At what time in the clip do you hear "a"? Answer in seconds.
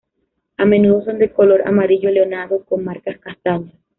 0.57-0.65